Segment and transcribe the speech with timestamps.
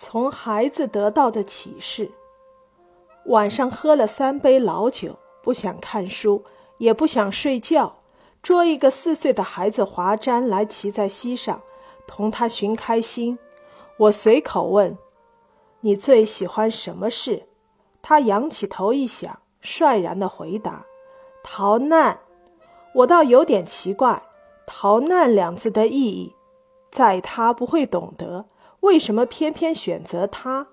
[0.00, 2.12] 从孩子得到的启示。
[3.24, 6.44] 晚上喝了三杯老酒，不想看书，
[6.78, 7.96] 也不想睡觉，
[8.40, 11.60] 捉一个四岁的孩子华瞻来骑在膝上，
[12.06, 13.36] 同他寻开心。
[13.96, 14.96] 我随口问
[15.82, 17.48] ：“你最喜欢什么事？”
[18.00, 20.86] 他仰起头一想，率然的回答
[21.42, 22.20] ：“逃难。”
[22.94, 24.22] 我倒有点奇怪
[24.64, 26.34] ，“逃难”两字的意义，
[26.92, 28.46] 在他不会懂得，
[28.80, 30.68] 为什么偏偏选择他？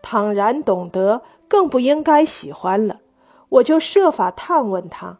[0.00, 3.00] 倘然懂得，更不应该喜欢了。
[3.48, 5.18] 我就设法探问他：“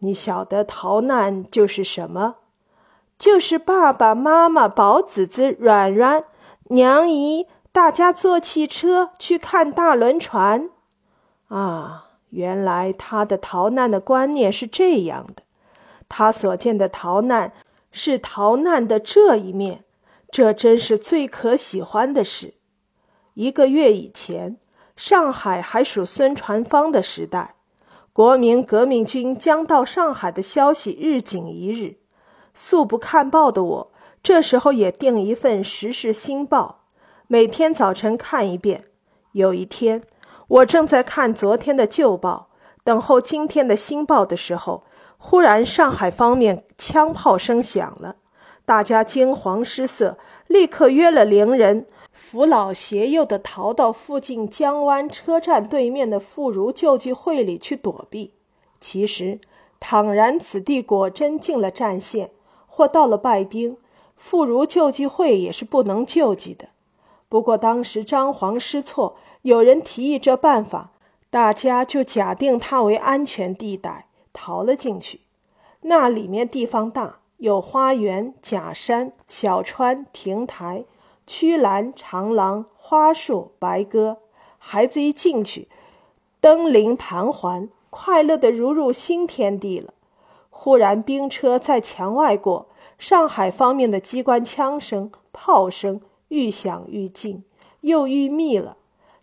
[0.00, 2.36] 你晓得逃难就是什么？
[3.18, 6.24] 就是爸爸妈妈、宝子子、软软、
[6.64, 10.70] 娘姨，大家坐汽车去看大轮船。”
[11.48, 12.04] 啊！
[12.30, 15.42] 原来他的逃难的观念是这样的，
[16.10, 17.54] 他所见的逃难
[17.90, 19.82] 是逃难的这一面，
[20.30, 22.54] 这真是最可喜欢的事。
[23.34, 24.58] 一个月以前，
[24.96, 27.54] 上海还属孙传芳的时代，
[28.12, 31.98] 国民革命军将到上海的消息日紧一日。
[32.54, 36.84] 素不看报的我，这时候也订一份《时事新报》，
[37.26, 38.84] 每天早晨看一遍。
[39.32, 40.02] 有一天。
[40.48, 42.48] 我正在看昨天的旧报，
[42.82, 44.82] 等候今天的新报的时候，
[45.18, 48.16] 忽然上海方面枪炮声响了，
[48.68, 58.34] 大家惊惶失色，立刻约了邻人，扶老携幼的逃到附近江湾车站对面的妇孺救济会里去躲避。
[58.78, 59.40] 其实，
[59.80, 62.30] 倘然此地果真进了战线，
[62.66, 63.78] 或到了败兵，
[64.18, 66.68] 妇孺救济会也是不能救济的。
[67.30, 69.16] 不过当时张皇失措。
[69.42, 70.90] 有人提议这办法，
[71.30, 75.20] 大家就假定它为安全地带，逃了进去。
[75.82, 80.84] 那里面地方大，有花园、假山、小川、亭台、
[81.24, 84.18] 曲栏、长廊、花树、白鸽。
[84.58, 85.68] 孩子一进去，
[86.40, 89.94] 登临盘桓，快乐的如入新天地了。
[90.50, 92.66] 忽然兵车在墙外过，
[92.98, 97.44] 上海方面的机关枪声、炮声愈响愈近，
[97.82, 98.76] 又愈密了。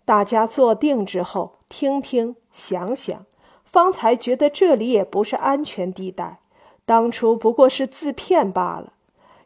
[0.05, 3.25] 大家坐定之后，听听想想，
[3.65, 6.39] 方才觉得这里也不是安全地带，
[6.85, 8.93] 当初不过是自骗罢了。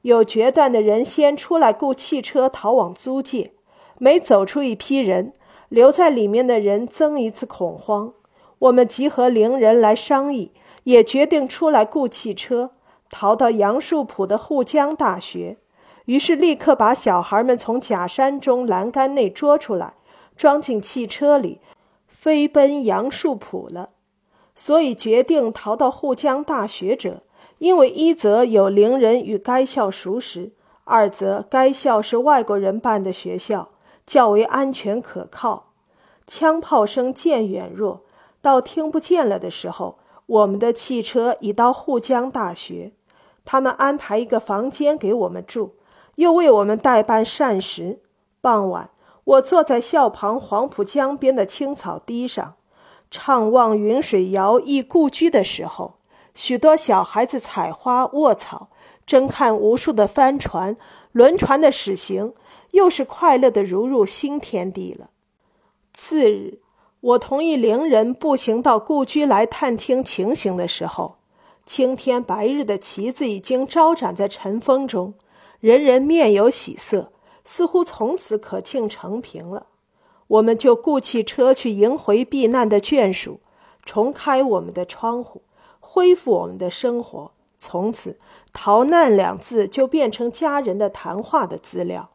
[0.01, 3.51] 有决断的人先出来雇汽车逃往租界，
[3.97, 5.33] 每走出一批人，
[5.69, 8.13] 留在里面的人增一次恐慌。
[8.59, 10.51] 我们集合邻人来商议，
[10.83, 12.71] 也决定出来雇汽车
[13.09, 15.57] 逃到杨树浦的沪江大学。
[16.05, 19.93] 于是立刻把小孩们从假山中栏杆内捉出来。
[20.35, 21.59] 装进汽车里，
[22.07, 23.89] 飞奔杨树浦了。
[24.55, 27.23] 所以决定逃到沪江大学者，
[27.59, 30.51] 因为一则有邻人与该校熟识，
[30.83, 33.69] 二则该校是外国人办的学校，
[34.05, 35.67] 较为安全可靠。
[36.25, 38.01] 枪炮声渐远弱，
[38.41, 42.91] 到听不见了的时候，我们的汽车已到沪江大学。
[43.45, 45.75] 他们安排一个房间给我们住，
[46.15, 47.99] 又为我们代办膳食。
[48.41, 48.89] 傍晚。
[49.25, 52.55] 我坐在校旁黄浦江边的青草堤上，
[53.11, 55.98] 怅望云水谣忆故居的时候，
[56.33, 58.69] 许多小孩子采花卧草，
[59.05, 60.75] 争看无数的帆船、
[61.11, 62.33] 轮船的驶行，
[62.71, 65.09] 又是快乐的如入新天地了。
[65.93, 66.59] 次日，
[67.01, 71.17] 我同意邻人步行到故居来探听情形的时候，
[71.65, 75.13] 青天白日的旗子已经招展在晨风中，
[75.59, 77.11] 人人面有喜色。
[77.45, 79.65] 似乎从此可庆成平了，
[80.27, 83.39] 我们就雇汽车去迎回避难的眷属，
[83.83, 85.41] 重开我们的窗户，
[85.91, 87.31] 恢复我们的生活。
[87.57, 88.19] 从此，
[88.53, 92.11] 逃难两字就变成家人的谈话的资料。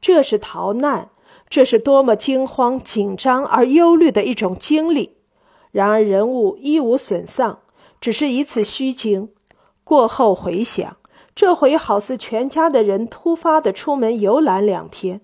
[0.00, 1.10] 这是逃难，
[1.48, 5.16] 这是多么惊慌、紧张而忧虑的一种经历。
[5.72, 7.58] 然而人物一无损丧，
[8.00, 9.30] 只是一次虚惊。
[9.82, 10.96] 过后回想。
[11.32, 15.22] 这回好似全家的人突发的出门游览两天，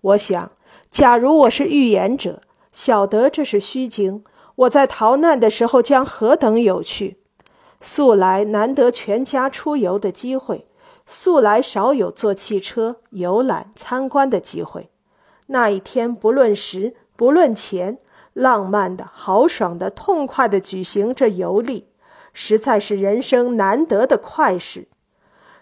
[0.00, 0.52] 我想，
[0.90, 2.40] 假如我是预言者，
[2.72, 4.24] 晓得这是虚惊，
[4.54, 7.19] 我在逃难的时候将何等有趣！
[7.80, 10.66] 素来难得全家出游的机会，
[11.06, 14.90] 素来少有坐汽车游览参观的机会。
[15.46, 17.98] 那一天不论时不论钱，
[18.32, 21.88] 浪漫的、豪爽的、痛快的举行这游历，
[22.32, 24.88] 实在是人生难得的快事。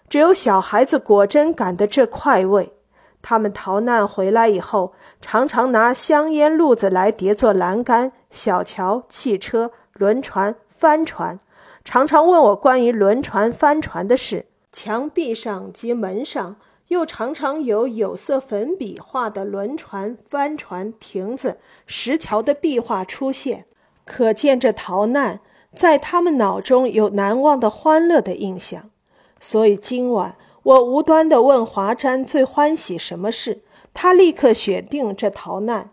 [0.07, 2.73] 只有小孩子果真感得这快慰。
[3.21, 11.39] 他们逃难回来以后，常常拿香烟路子来叠做栏杆、小桥、汽车、轮船、帆船，
[11.83, 14.45] 常常问我关于轮船、帆船的事。
[14.71, 16.57] 墙壁上及门上
[16.89, 23.65] 又常常有有色粉笔画的轮船、帆船、亭子、石桥的壁画出现，
[24.05, 25.39] 可见这逃难
[25.73, 28.91] 在他们脑中有难忘的欢乐的印象。
[29.39, 35.89] 所以今晚我无端地问华瞻最欢喜什么事，他立刻选定这逃难。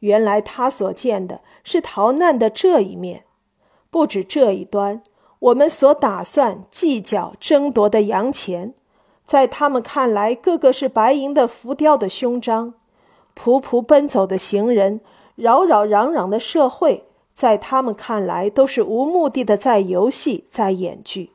[0.00, 3.24] 原来他所见的是逃难的这一面，
[3.90, 5.02] 不止这一端。
[5.40, 8.74] 我们所打算计较争夺的洋钱，
[9.24, 12.74] 在他们看来，个个是白银的浮雕的胸章；
[13.34, 15.00] 仆仆奔走的行人，
[15.36, 21.30] 扰扰攘攘的社会，在他们看来都是无目的的在游戏，在演剧；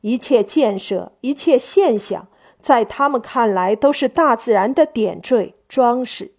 [0.00, 2.28] 一切建设，一切现象，
[2.58, 6.32] 在他们看来都是大自然的点缀装饰。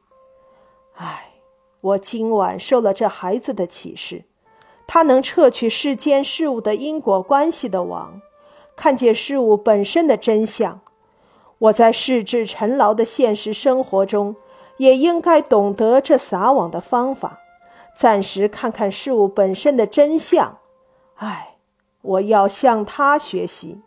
[0.95, 1.33] 唉，
[1.81, 4.23] 我今晚受了这孩子的启示。
[4.85, 8.21] 他能撤去世间事物的因果关系的网，
[8.75, 10.81] 看见事物本身的真相。
[11.59, 14.35] 我在世至尘劳的现实生活中，
[14.77, 17.39] 也应该懂得这撒网的方法，
[17.97, 20.57] 暂时看看事物本身的真相。
[21.15, 21.55] 唉，
[22.01, 23.81] 我要向他学习。